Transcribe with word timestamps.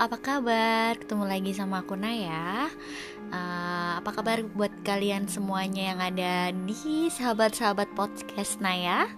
apa 0.00 0.16
kabar? 0.16 0.96
Ketemu 0.96 1.28
lagi 1.28 1.52
sama 1.52 1.84
aku 1.84 1.92
Naya. 1.92 2.72
Uh, 3.28 4.00
apa 4.00 4.16
kabar 4.16 4.40
buat 4.56 4.72
kalian 4.80 5.28
semuanya 5.28 5.92
yang 5.92 6.00
ada 6.00 6.56
di 6.56 7.12
sahabat-sahabat 7.12 7.92
podcast 7.92 8.64
Naya? 8.64 9.12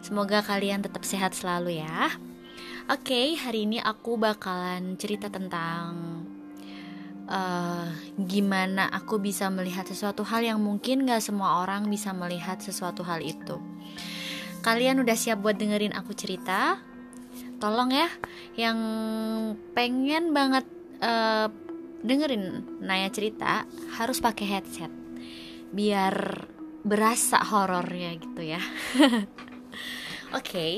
Semoga 0.00 0.40
kalian 0.40 0.80
tetap 0.80 1.04
sehat 1.04 1.36
selalu 1.36 1.84
ya. 1.84 2.08
Oke, 2.88 3.12
okay, 3.12 3.26
hari 3.36 3.68
ini 3.68 3.84
aku 3.84 4.16
bakalan 4.16 4.96
cerita 4.96 5.28
tentang 5.28 6.24
uh, 7.28 7.92
gimana 8.16 8.88
aku 8.96 9.20
bisa 9.20 9.52
melihat 9.52 9.84
sesuatu 9.84 10.24
hal 10.24 10.40
yang 10.40 10.56
mungkin 10.56 11.04
gak 11.04 11.20
semua 11.20 11.60
orang 11.60 11.84
bisa 11.92 12.16
melihat 12.16 12.64
sesuatu 12.64 13.04
hal 13.04 13.20
itu. 13.20 13.60
Kalian 14.64 15.04
udah 15.04 15.20
siap 15.20 15.44
buat 15.44 15.60
dengerin 15.60 15.92
aku 15.92 16.16
cerita? 16.16 16.80
Tolong 17.58 17.90
ya 17.90 18.08
yang 18.54 18.78
pengen 19.72 20.34
banget 20.34 20.66
uh, 21.00 21.48
dengerin 22.04 22.64
Naya 22.84 23.08
cerita 23.08 23.64
harus 23.96 24.20
pakai 24.20 24.46
headset 24.46 24.92
biar 25.72 26.46
berasa 26.84 27.40
horornya 27.40 28.12
gitu 28.20 28.42
ya. 28.44 28.60
Oke. 30.36 30.36
okay. 30.36 30.74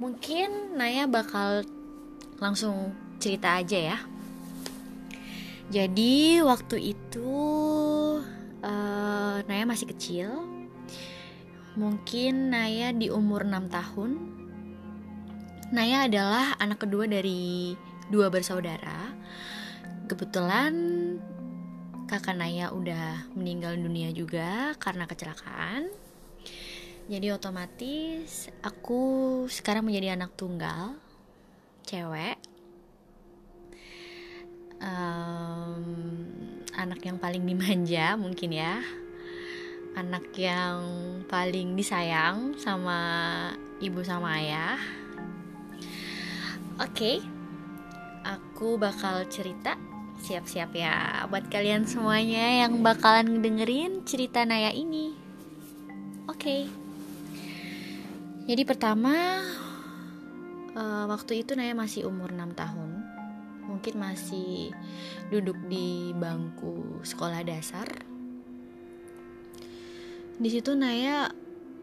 Mungkin 0.00 0.80
Naya 0.80 1.04
bakal 1.04 1.68
langsung 2.40 2.96
cerita 3.20 3.60
aja 3.60 3.92
ya. 3.94 3.98
Jadi 5.68 6.40
waktu 6.40 6.96
itu 6.96 7.30
uh, 8.64 9.36
Naya 9.44 9.64
masih 9.68 9.92
kecil. 9.92 10.32
Mungkin 11.76 12.48
Naya 12.48 12.96
di 12.96 13.12
umur 13.12 13.44
6 13.44 13.68
tahun 13.68 14.39
Naya 15.70 16.10
adalah 16.10 16.58
anak 16.58 16.82
kedua 16.82 17.06
dari 17.06 17.78
dua 18.10 18.26
bersaudara. 18.26 19.14
Kebetulan 20.10 20.74
kakak 22.10 22.34
Naya 22.34 22.74
udah 22.74 23.30
meninggal 23.38 23.78
dunia 23.78 24.10
juga 24.10 24.74
karena 24.82 25.06
kecelakaan. 25.06 25.86
Jadi 27.06 27.26
otomatis 27.30 28.50
aku 28.66 29.46
sekarang 29.46 29.86
menjadi 29.86 30.18
anak 30.18 30.34
tunggal, 30.34 30.98
cewek. 31.86 32.34
Um, 34.82 35.86
anak 36.74 36.98
yang 37.06 37.22
paling 37.22 37.46
dimanja 37.46 38.16
mungkin 38.16 38.56
ya 38.56 38.80
anak 39.92 40.32
yang 40.40 40.80
paling 41.28 41.76
disayang 41.76 42.56
sama 42.56 42.96
ibu 43.84 44.00
sama 44.00 44.40
ayah 44.40 44.80
Oke, 46.80 47.20
aku 48.24 48.80
bakal 48.80 49.28
cerita. 49.28 49.76
Siap-siap 50.24 50.72
ya 50.72 51.28
buat 51.28 51.52
kalian 51.52 51.84
semuanya 51.84 52.64
yang 52.64 52.80
bakalan 52.80 53.44
dengerin 53.44 54.00
cerita 54.08 54.48
Naya 54.48 54.72
ini. 54.72 55.12
Oke. 56.24 56.72
Jadi 58.48 58.62
pertama 58.64 59.44
uh, 60.72 61.04
waktu 61.04 61.44
itu 61.44 61.52
Naya 61.52 61.76
masih 61.76 62.08
umur 62.08 62.32
6 62.32 62.48
tahun. 62.56 62.90
Mungkin 63.68 63.94
masih 64.00 64.72
duduk 65.28 65.60
di 65.68 66.16
bangku 66.16 67.04
sekolah 67.04 67.44
dasar. 67.44 67.92
Di 70.40 70.48
situ 70.48 70.72
Naya 70.72 71.28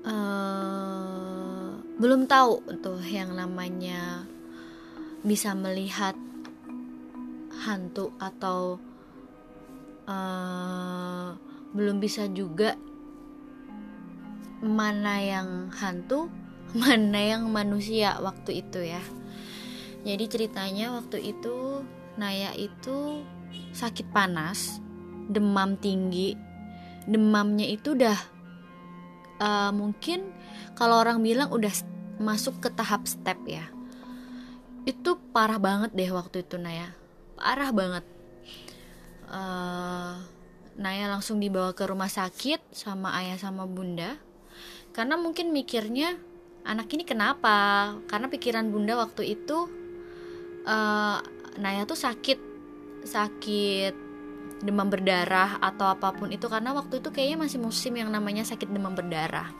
uh, 0.09 1.69
belum 2.01 2.25
tahu 2.25 2.81
tuh 2.81 2.97
yang 3.05 3.37
namanya 3.37 4.25
bisa 5.27 5.51
melihat 5.51 6.15
hantu 7.67 8.15
atau 8.15 8.79
uh, 10.07 11.35
belum 11.75 11.99
bisa 11.99 12.31
juga 12.31 12.79
mana 14.63 15.19
yang 15.19 15.67
hantu, 15.75 16.31
mana 16.81 17.19
yang 17.19 17.51
manusia 17.51 18.15
waktu 18.23 18.63
itu 18.63 18.87
ya. 18.87 19.03
Jadi 20.07 20.23
ceritanya 20.31 20.95
waktu 20.95 21.35
itu 21.35 21.83
Naya 22.15 22.55
itu 22.55 23.21
sakit 23.75 24.09
panas, 24.15 24.79
demam 25.27 25.75
tinggi. 25.75 26.39
Demamnya 27.03 27.67
itu 27.67 27.99
udah 27.99 28.17
uh, 29.43 29.71
mungkin 29.75 30.31
kalau 30.73 31.03
orang 31.03 31.19
bilang 31.19 31.51
udah 31.51 31.71
masuk 32.17 32.57
ke 32.63 32.73
tahap 32.73 33.05
step 33.05 33.37
ya 33.45 33.76
itu 34.87 35.19
parah 35.35 35.59
banget 35.59 35.91
deh 35.91 36.07
waktu 36.15 36.47
itu 36.47 36.55
Naya. 36.55 36.95
Parah 37.35 37.75
banget. 37.75 38.07
Uh, 39.27 40.15
Naya 40.79 41.11
langsung 41.11 41.43
dibawa 41.43 41.75
ke 41.75 41.83
rumah 41.83 42.07
sakit 42.07 42.71
sama 42.71 43.11
ayah 43.19 43.35
sama 43.35 43.67
bunda. 43.67 44.15
Karena 44.95 45.19
mungkin 45.19 45.51
mikirnya 45.51 46.15
anak 46.63 46.87
ini 46.95 47.03
kenapa? 47.03 47.91
Karena 48.07 48.31
pikiran 48.31 48.71
bunda 48.71 48.95
waktu 48.95 49.35
itu 49.35 49.67
uh, 50.63 51.19
Naya 51.59 51.83
tuh 51.83 51.99
sakit. 51.99 52.39
Sakit 53.03 54.07
demam 54.63 54.87
berdarah 54.87 55.59
atau 55.59 55.91
apa 55.91 56.15
pun 56.15 56.31
itu. 56.31 56.47
Karena 56.47 56.71
waktu 56.71 57.03
itu 57.03 57.11
kayaknya 57.11 57.43
masih 57.43 57.59
musim 57.59 57.91
yang 57.91 58.07
namanya 58.07 58.47
sakit 58.47 58.71
demam 58.71 58.95
berdarah. 58.95 59.51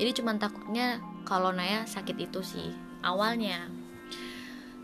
Jadi 0.00 0.24
cuma 0.24 0.32
takutnya 0.40 1.04
kalau 1.28 1.52
Naya 1.52 1.84
sakit 1.84 2.16
itu 2.16 2.40
sih 2.40 2.72
awalnya 3.04 3.83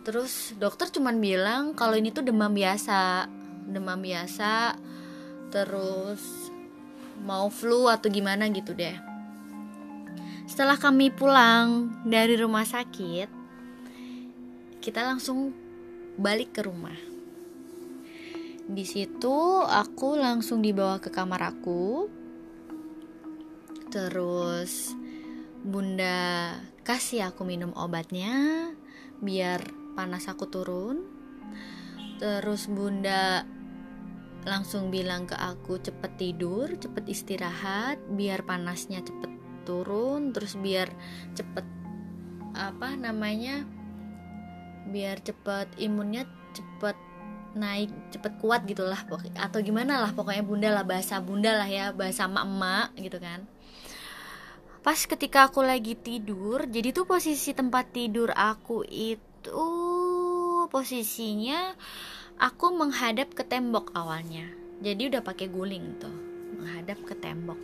terus 0.01 0.57
dokter 0.57 0.89
cuman 0.89 1.21
bilang 1.21 1.77
kalau 1.77 1.95
ini 1.95 2.09
tuh 2.09 2.25
demam 2.25 2.51
biasa 2.51 3.29
demam 3.69 4.01
biasa 4.01 4.75
terus 5.53 6.51
mau 7.21 7.53
flu 7.53 7.85
atau 7.91 8.09
gimana 8.09 8.49
gitu 8.49 8.73
deh. 8.73 8.97
Setelah 10.49 10.81
kami 10.81 11.13
pulang 11.15 11.93
dari 12.03 12.35
rumah 12.35 12.65
sakit 12.65 13.29
kita 14.81 15.05
langsung 15.05 15.53
balik 16.17 16.57
ke 16.57 16.65
rumah. 16.65 16.97
Di 18.71 18.85
situ 18.89 19.67
aku 19.67 20.17
langsung 20.17 20.65
dibawa 20.65 20.97
ke 20.99 21.13
kamar 21.13 21.53
aku. 21.53 22.09
Terus 23.93 24.95
bunda 25.61 26.57
kasih 26.87 27.29
aku 27.29 27.45
minum 27.45 27.77
obatnya 27.77 28.73
biar 29.21 29.80
panas 30.01 30.25
aku 30.33 30.49
turun. 30.49 31.05
Terus 32.17 32.73
bunda 32.73 33.45
langsung 34.49 34.89
bilang 34.89 35.29
ke 35.29 35.37
aku 35.37 35.77
cepet 35.85 36.17
tidur 36.17 36.73
cepet 36.81 37.05
istirahat 37.13 38.01
biar 38.17 38.41
panasnya 38.49 39.05
cepet 39.05 39.29
turun 39.69 40.33
terus 40.33 40.57
biar 40.57 40.89
cepet 41.37 41.61
apa 42.57 42.97
namanya 42.97 43.69
biar 44.89 45.21
cepet 45.21 45.77
imunnya 45.77 46.25
cepet 46.57 46.97
naik 47.53 47.93
cepet 48.17 48.33
kuat 48.41 48.65
gitulah 48.65 48.97
atau 49.37 49.61
gimana 49.61 50.01
lah 50.01 50.17
pokoknya 50.17 50.41
bunda 50.41 50.73
lah 50.73 50.89
bahasa 50.89 51.21
bunda 51.21 51.53
lah 51.53 51.69
ya 51.69 51.93
bahasa 51.93 52.25
emak 52.25 52.45
emak 52.49 52.89
gitu 52.97 53.19
kan. 53.21 53.45
Pas 54.81 54.97
ketika 54.97 55.53
aku 55.53 55.61
lagi 55.61 55.93
tidur 56.01 56.65
jadi 56.65 56.97
tuh 56.97 57.05
posisi 57.05 57.53
tempat 57.53 57.93
tidur 57.93 58.33
aku 58.33 58.89
itu 58.89 59.21
itu 59.41 59.57
posisinya 60.71 61.75
aku 62.41 62.73
menghadap 62.73 63.35
ke 63.35 63.45
tembok 63.45 63.93
awalnya. 63.93 64.49
Jadi 64.81 65.13
udah 65.13 65.21
pakai 65.21 65.53
guling 65.53 66.01
tuh 66.01 66.17
menghadap 66.57 67.03
ke 67.05 67.13
tembok. 67.19 67.61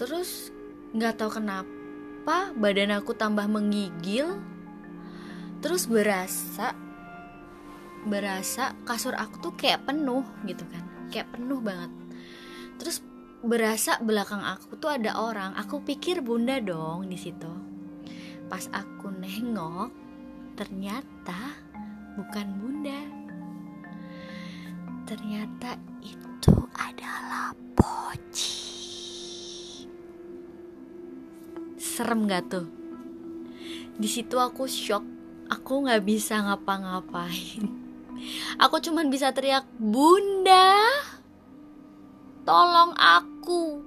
Terus 0.00 0.50
nggak 0.96 1.22
tahu 1.22 1.38
kenapa 1.38 2.50
badan 2.56 2.96
aku 2.96 3.14
tambah 3.14 3.46
menggigil 3.46 4.40
terus 5.62 5.86
berasa 5.86 6.74
berasa 8.02 8.74
kasur 8.82 9.14
aku 9.14 9.38
tuh 9.38 9.54
kayak 9.54 9.86
penuh 9.86 10.26
gitu 10.42 10.66
kan 10.66 10.82
kayak 11.12 11.30
penuh 11.30 11.60
banget. 11.62 11.92
Terus 12.80 12.98
berasa 13.42 13.98
belakang 14.02 14.40
aku 14.40 14.74
tuh 14.80 14.90
ada 14.90 15.18
orang. 15.18 15.52
Aku 15.60 15.84
pikir 15.84 16.24
bunda 16.24 16.58
dong 16.58 17.06
di 17.06 17.20
situ. 17.20 17.52
Pas 18.50 18.64
aku 18.72 19.12
nengok, 19.12 20.01
ternyata 20.62 21.58
bukan 22.14 22.46
bunda. 22.62 23.02
Ternyata 25.02 25.74
itu 26.06 26.54
adalah 26.78 27.50
Poci. 27.74 28.62
Serem 31.74 32.30
gak 32.30 32.46
tuh? 32.46 32.70
Di 33.98 34.06
situ 34.06 34.38
aku 34.38 34.70
shock, 34.70 35.02
aku 35.50 35.82
nggak 35.82 36.06
bisa 36.06 36.38
ngapa-ngapain. 36.38 37.66
Aku 38.62 38.78
cuman 38.78 39.10
bisa 39.10 39.34
teriak, 39.34 39.66
Bunda, 39.82 40.78
tolong 42.46 42.94
aku. 42.94 43.82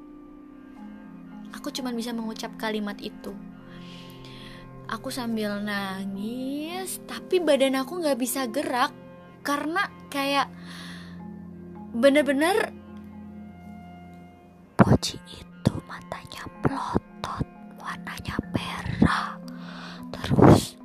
Aku 1.55 1.71
cuman 1.71 1.95
bisa 1.95 2.11
mengucap 2.11 2.51
kalimat 2.59 2.99
itu 2.99 3.31
aku 4.89 5.09
sambil 5.09 5.57
nangis 5.61 7.01
tapi 7.09 7.41
badan 7.41 7.79
aku 7.81 8.01
nggak 8.01 8.19
bisa 8.19 8.45
gerak 8.49 8.93
karena 9.45 9.85
kayak 10.09 10.49
bener-bener 11.95 12.73
Poci 14.75 15.15
itu 15.31 15.73
matanya 15.87 16.43
pelotot 16.59 17.45
warnanya 17.79 18.35
merah 18.51 19.39
terus 20.11 20.75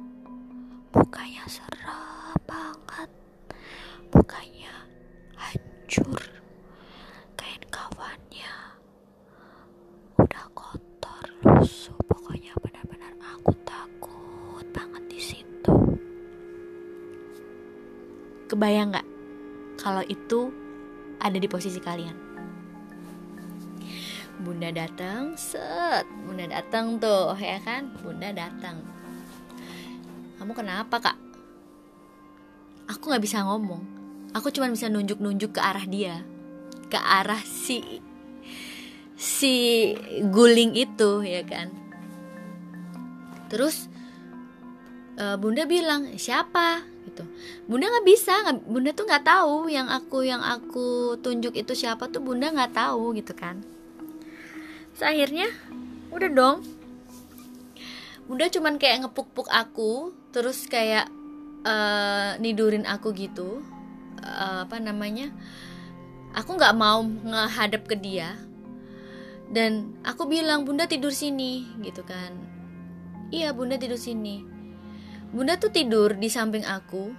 mukanya 0.95 1.43
serem 1.51 2.39
banget 2.47 3.11
mukanya 4.15 4.75
hancur 5.35 6.23
kain 7.35 7.63
kawannya 7.75 8.55
udah 10.15 10.47
kotor 10.55 11.27
lusuh 11.43 11.99
pokoknya 12.07 12.55
benar-benar 12.63 13.13
aku 13.35 13.51
takut 13.67 14.67
banget 14.71 15.03
di 15.11 15.19
situ 15.19 15.75
kebayang 18.61 18.93
nggak 18.93 19.09
kalau 19.81 20.05
itu 20.05 20.53
ada 21.17 21.41
di 21.41 21.49
posisi 21.49 21.81
kalian 21.81 22.29
Bunda 24.41 24.73
datang, 24.73 25.37
set, 25.37 26.09
Bunda 26.25 26.49
datang 26.49 26.97
tuh, 26.97 27.37
ya 27.37 27.61
kan? 27.61 27.93
Bunda 28.01 28.33
datang. 28.33 28.81
Kamu 30.41 30.57
kenapa 30.57 30.97
kak? 30.97 31.13
Aku 32.89 33.13
nggak 33.13 33.21
bisa 33.21 33.45
ngomong. 33.45 33.85
Aku 34.33 34.49
cuma 34.49 34.73
bisa 34.73 34.89
nunjuk-nunjuk 34.89 35.53
ke 35.53 35.61
arah 35.61 35.85
dia, 35.85 36.25
ke 36.89 36.97
arah 36.97 37.45
si 37.45 38.01
si 39.21 39.93
guling 40.33 40.73
itu, 40.73 41.21
ya 41.21 41.45
kan? 41.45 41.69
Terus 43.53 43.93
uh, 45.21 45.37
Bunda 45.37 45.69
bilang 45.69 46.17
siapa? 46.17 46.90
Gitu. 47.09 47.25
Bunda 47.65 47.89
nggak 47.89 48.07
bisa 48.07 48.35
bunda 48.67 48.91
tuh 48.93 49.07
nggak 49.09 49.25
tahu 49.25 49.71
yang 49.73 49.89
aku 49.89 50.27
yang 50.27 50.43
aku 50.45 51.17
tunjuk 51.25 51.57
itu 51.57 51.73
siapa 51.73 52.09
tuh 52.13 52.21
bunda 52.21 52.53
nggak 52.53 52.77
tahu 52.77 53.17
gitu 53.17 53.33
kan. 53.33 53.61
Terus 54.97 55.05
akhirnya 55.05 55.49
udah 56.13 56.31
dong. 56.31 56.59
Bunda 58.29 58.47
cuman 58.47 58.79
kayak 58.79 59.09
ngepuk-puk 59.09 59.49
aku 59.51 60.15
terus 60.31 60.69
kayak 60.71 61.11
uh, 61.67 62.37
nidurin 62.39 62.87
aku 62.87 63.11
gitu. 63.17 63.65
Uh, 64.21 64.69
apa 64.69 64.77
namanya 64.77 65.33
aku 66.37 66.55
nggak 66.61 66.77
mau 66.77 67.03
ngehadap 67.05 67.89
ke 67.89 67.97
dia. 67.97 68.37
Dan 69.51 69.99
aku 70.07 70.31
bilang 70.31 70.63
bunda 70.63 70.87
tidur 70.87 71.11
sini 71.11 71.67
gitu 71.83 72.07
kan. 72.07 72.31
Iya 73.35 73.51
bunda 73.51 73.79
tidur 73.79 73.99
sini 73.99 74.60
Bunda 75.31 75.55
tuh 75.63 75.71
tidur 75.71 76.19
di 76.19 76.27
samping 76.27 76.67
aku. 76.67 77.15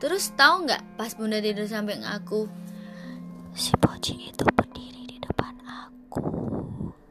Terus 0.00 0.32
tahu 0.32 0.64
nggak 0.64 0.96
pas 0.96 1.12
Bunda 1.12 1.40
tidur 1.44 1.68
samping 1.68 2.00
aku, 2.00 2.48
si 3.52 3.72
Poci 3.76 4.32
itu 4.32 4.44
berdiri 4.48 5.04
di 5.04 5.16
depan 5.20 5.60
aku. 5.64 6.24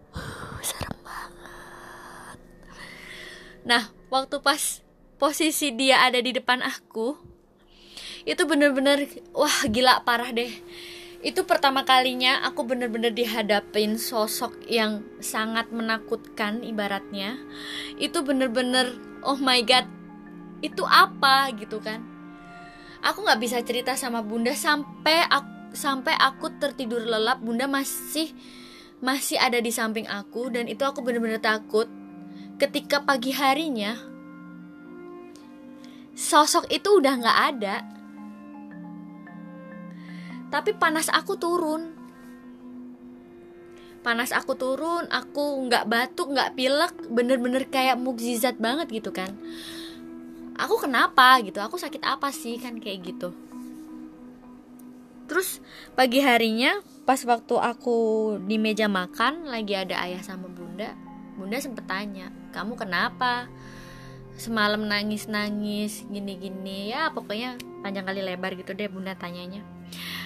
Serem 0.65 0.97
banget. 1.05 2.37
Nah, 3.65 3.83
waktu 4.09 4.41
pas 4.41 4.81
posisi 5.21 5.69
dia 5.73 6.01
ada 6.01 6.17
di 6.17 6.33
depan 6.33 6.65
aku, 6.65 7.17
itu 8.25 8.41
bener-bener 8.49 9.05
wah 9.37 9.69
gila 9.69 10.01
parah 10.01 10.33
deh. 10.33 10.49
Itu 11.25 11.41
pertama 11.49 11.81
kalinya 11.81 12.45
aku 12.45 12.69
bener-bener 12.69 13.09
dihadapin 13.09 13.97
sosok 13.97 14.61
yang 14.69 15.01
sangat 15.17 15.73
menakutkan 15.73 16.61
ibaratnya. 16.61 17.41
Itu 17.97 18.21
bener-bener 18.21 18.93
oh 19.25 19.41
my 19.41 19.65
god 19.65 19.89
itu 20.61 20.85
apa 20.85 21.49
gitu 21.57 21.81
kan? 21.81 22.05
Aku 23.01 23.25
nggak 23.25 23.41
bisa 23.41 23.57
cerita 23.65 23.97
sama 23.97 24.21
bunda 24.21 24.53
sampai 24.53 25.25
aku, 25.25 25.73
sampai 25.73 26.13
aku 26.13 26.61
tertidur 26.61 27.01
lelap 27.01 27.41
bunda 27.41 27.65
masih 27.65 28.29
masih 29.01 29.41
ada 29.41 29.57
di 29.57 29.73
samping 29.73 30.05
aku 30.05 30.53
dan 30.53 30.69
itu 30.69 30.85
aku 30.85 31.01
bener-bener 31.01 31.41
takut. 31.41 31.89
Ketika 32.61 33.01
pagi 33.01 33.33
harinya 33.33 33.97
sosok 36.13 36.69
itu 36.69 37.01
udah 37.01 37.13
nggak 37.17 37.39
ada 37.49 37.94
tapi 40.55 40.71
panas 40.71 41.11
aku 41.11 41.35
turun. 41.35 41.91
Panas 43.99 44.31
aku 44.31 44.55
turun 44.55 45.03
aku 45.11 45.67
nggak 45.67 45.83
batuk 45.91 46.31
nggak 46.31 46.55
pilek 46.55 46.95
bener-bener 47.11 47.67
kayak 47.67 47.99
mukjizat 47.99 48.55
banget 48.55 48.87
gitu 48.87 49.11
kan. 49.11 49.35
Aku 50.55 50.79
kenapa 50.79 51.43
gitu? 51.43 51.59
Aku 51.59 51.75
sakit 51.75 51.99
apa 52.07 52.31
sih? 52.31 52.55
Kan 52.55 52.79
kayak 52.79 53.03
gitu. 53.03 53.35
Terus 55.27 55.59
pagi 55.91 56.23
harinya 56.23 56.79
pas 57.03 57.19
waktu 57.27 57.59
aku 57.59 57.97
di 58.47 58.55
meja 58.55 58.87
makan 58.87 59.51
lagi 59.51 59.75
ada 59.75 60.07
ayah 60.07 60.23
sama 60.23 60.47
bunda 60.47 60.95
bunda 61.35 61.59
sempet 61.59 61.83
tanya 61.83 62.31
kamu 62.55 62.79
kenapa? 62.79 63.51
Semalam 64.39 64.87
nangis 64.87 65.27
nangis 65.27 66.07
gini 66.07 66.39
gini 66.39 66.95
ya 66.95 67.11
pokoknya 67.11 67.59
panjang 67.83 68.07
kali 68.07 68.23
lebar 68.23 68.55
gitu 68.55 68.71
deh 68.71 68.87
bunda 68.87 69.19
tanyanya 69.19 69.74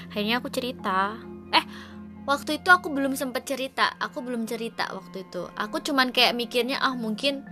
akhirnya 0.09 0.41
aku 0.41 0.49
cerita. 0.49 1.17
Eh 1.53 1.65
waktu 2.25 2.61
itu 2.61 2.69
aku 2.69 2.91
belum 2.93 3.13
sempet 3.17 3.45
cerita. 3.45 3.95
Aku 3.97 4.21
belum 4.21 4.45
cerita 4.49 4.89
waktu 4.91 5.25
itu. 5.27 5.47
Aku 5.55 5.81
cuman 5.81 6.11
kayak 6.13 6.37
mikirnya 6.37 6.81
ah 6.81 6.93
mungkin 6.93 7.45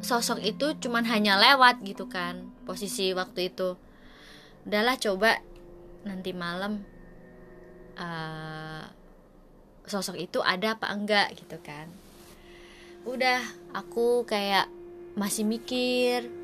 sosok 0.00 0.40
itu 0.40 0.76
cuman 0.80 1.04
hanya 1.04 1.36
lewat 1.36 1.84
gitu 1.84 2.08
kan 2.08 2.48
posisi 2.64 3.12
waktu 3.12 3.52
itu. 3.52 3.76
Udahlah 4.64 4.96
coba 4.96 5.40
nanti 6.04 6.32
malam 6.32 6.80
uh, 8.00 8.84
sosok 9.84 10.16
itu 10.16 10.38
ada 10.40 10.78
apa 10.78 10.88
enggak 10.92 11.36
gitu 11.36 11.60
kan. 11.60 11.90
Udah 13.04 13.40
aku 13.76 14.24
kayak 14.28 14.68
masih 15.18 15.44
mikir 15.44 16.39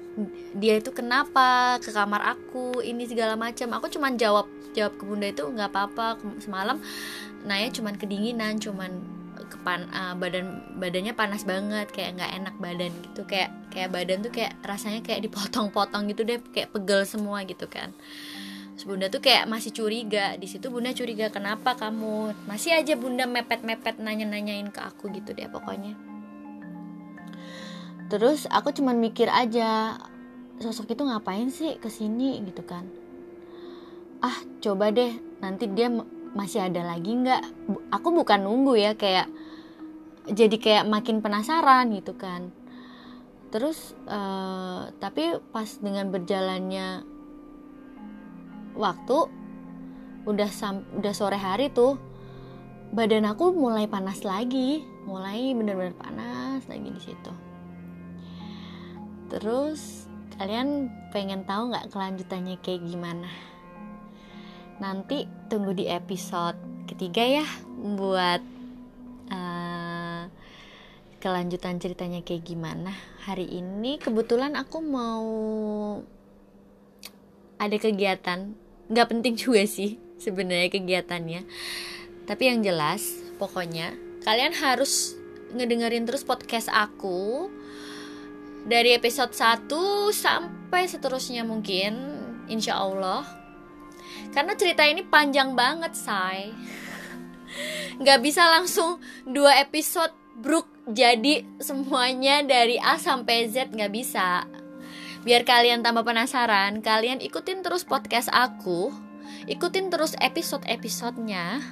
dia 0.56 0.80
itu 0.80 0.90
kenapa? 0.96 1.76
Ke 1.78 1.92
kamar 1.92 2.24
aku 2.36 2.80
ini 2.80 3.04
segala 3.04 3.36
macam. 3.36 3.68
Aku 3.76 3.92
cuman 3.92 4.16
jawab 4.16 4.48
jawab 4.72 4.96
ke 4.96 5.04
bunda 5.04 5.28
itu 5.28 5.44
nggak 5.44 5.72
apa-apa 5.72 6.20
semalam 6.36 6.76
Naya 7.48 7.72
cuman 7.72 7.96
kedinginan 7.96 8.60
cuman 8.60 9.00
kepan 9.46 9.86
uh, 9.94 10.12
badan 10.19 10.58
badannya 10.76 11.14
panas 11.14 11.46
banget 11.46 11.86
kayak 11.94 12.19
nggak 12.19 12.32
enak 12.43 12.55
badan 12.58 12.93
gitu. 13.05 13.22
Kayak 13.29 13.55
kayak 13.70 13.93
badan 13.93 14.19
tuh 14.24 14.32
kayak 14.32 14.52
rasanya 14.64 15.00
kayak 15.05 15.22
dipotong-potong 15.29 16.10
gitu 16.10 16.26
deh 16.26 16.41
kayak 16.50 16.72
pegel 16.72 17.05
semua 17.06 17.44
gitu 17.46 17.69
kan. 17.70 17.94
Terus 18.74 18.84
bunda 18.84 19.06
tuh 19.08 19.22
kayak 19.22 19.46
masih 19.46 19.70
curiga. 19.70 20.34
Di 20.36 20.48
situ 20.50 20.67
bunda 20.72 20.91
curiga 20.96 21.31
kenapa 21.31 21.79
kamu? 21.79 22.34
Masih 22.50 22.74
aja 22.74 22.98
bunda 22.98 23.24
mepet-mepet 23.24 24.02
nanya-nanyain 24.02 24.69
ke 24.72 24.81
aku 24.82 25.12
gitu 25.14 25.32
deh 25.32 25.46
pokoknya 25.46 26.16
terus 28.06 28.46
aku 28.51 28.70
cuman 28.70 28.98
mikir 28.98 29.27
aja 29.31 29.98
sosok 30.63 30.96
itu 30.96 31.03
ngapain 31.05 31.48
sih 31.53 31.77
ke 31.77 31.91
sini 31.91 32.41
gitu 32.46 32.65
kan? 32.65 32.89
Ah 34.25 34.36
coba 34.65 34.91
deh 34.91 35.13
nanti 35.43 35.69
dia 35.69 35.93
masih 36.32 36.65
ada 36.65 36.82
lagi 36.84 37.13
nggak? 37.13 37.43
Aku 37.93 38.13
bukan 38.13 38.44
nunggu 38.46 38.75
ya 38.79 38.93
kayak 38.96 39.29
jadi 40.27 40.56
kayak 40.58 40.84
makin 40.91 41.22
penasaran 41.22 41.93
gitu 41.94 42.17
kan. 42.17 42.51
Terus 43.53 43.94
uh, 44.10 44.91
tapi 44.98 45.39
pas 45.55 45.69
dengan 45.79 46.10
berjalannya 46.10 47.06
waktu 48.77 49.19
udah 50.27 50.51
sam 50.51 50.82
udah 50.98 51.15
sore 51.15 51.39
hari 51.39 51.70
tuh 51.70 51.96
badan 52.91 53.27
aku 53.27 53.55
mulai 53.55 53.86
panas 53.86 54.27
lagi 54.27 54.82
mulai 55.06 55.55
bener-bener 55.55 55.94
panas 55.94 56.67
lagi 56.67 56.91
di 56.91 57.01
situ 57.03 57.45
terus 59.28 60.06
kalian 60.36 60.92
pengen 61.10 61.48
tahu 61.48 61.72
nggak 61.72 61.88
kelanjutannya 61.90 62.60
kayak 62.60 62.84
gimana? 62.84 63.28
Nanti 64.76 65.24
tunggu 65.48 65.72
di 65.72 65.88
episode 65.88 66.56
ketiga 66.84 67.24
ya 67.24 67.46
buat 67.96 68.42
uh, 69.32 70.22
kelanjutan 71.18 71.80
ceritanya 71.80 72.20
kayak 72.20 72.44
gimana. 72.44 72.92
Hari 73.24 73.48
ini 73.48 73.98
kebetulan 73.98 74.54
aku 74.54 74.78
mau 74.84 75.26
ada 77.56 77.76
kegiatan. 77.80 78.52
Nggak 78.92 79.08
penting 79.10 79.34
juga 79.40 79.64
sih 79.64 79.98
sebenarnya 80.20 80.68
kegiatannya. 80.68 81.42
Tapi 82.28 82.42
yang 82.44 82.60
jelas 82.60 83.02
pokoknya 83.40 83.96
kalian 84.26 84.52
harus 84.58 85.16
ngedengerin 85.54 86.04
terus 86.04 86.26
podcast 86.26 86.68
aku 86.68 87.48
dari 88.67 88.99
episode 88.99 89.31
1 89.31 89.70
sampai 90.11 90.91
seterusnya 90.91 91.46
mungkin 91.46 91.94
insya 92.51 92.82
Allah. 92.82 93.23
Karena 94.35 94.58
cerita 94.58 94.82
ini 94.82 95.06
panjang 95.06 95.55
banget 95.55 95.94
say 95.94 96.51
nggak 98.03 98.20
bisa 98.20 98.43
langsung 98.51 99.01
dua 99.25 99.56
episode 99.63 100.13
bruk 100.37 100.69
jadi 100.85 101.46
semuanya 101.63 102.44
dari 102.44 102.77
A 102.77 102.99
sampai 102.99 103.49
Z 103.49 103.73
nggak 103.73 103.93
bisa. 103.94 104.44
Biar 105.23 105.46
kalian 105.46 105.81
tambah 105.87 106.03
penasaran 106.03 106.82
kalian 106.82 107.23
ikutin 107.23 107.63
terus 107.63 107.87
podcast 107.87 108.29
aku 108.35 108.91
ikutin 109.46 109.89
terus 109.94 110.19
episode-episodenya. 110.19 111.63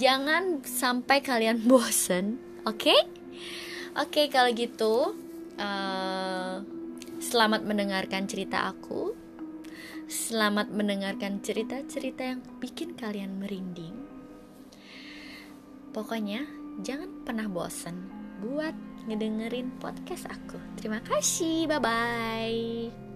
Jangan 0.00 0.64
sampai 0.64 1.20
kalian 1.20 1.60
bosen 1.68 2.40
oke? 2.64 2.88
Okay? 2.88 3.00
oke 3.96 4.10
okay, 4.10 4.26
kalau 4.32 4.50
gitu 4.52 5.14
uh, 5.60 6.64
selamat 7.20 7.68
mendengarkan 7.68 8.24
cerita 8.24 8.72
aku 8.72 9.12
selamat 10.10 10.72
mendengarkan 10.72 11.38
cerita-cerita 11.44 12.24
yang 12.24 12.40
bikin 12.58 12.96
kalian 12.96 13.38
merinding 13.38 13.94
pokoknya 15.92 16.48
jangan 16.82 17.22
pernah 17.22 17.46
bosen 17.46 18.08
buat 18.40 18.72
ngedengerin 19.04 19.68
podcast 19.80 20.28
aku. 20.28 20.56
Terima 20.80 21.00
kasih, 21.04 21.68
bye 21.68 21.80
bye. 21.80 23.09